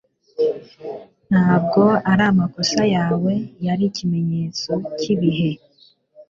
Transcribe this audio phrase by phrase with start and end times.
[1.31, 5.49] ntabwo ari amakosa yawe, cyari ikimenyetso cyibihe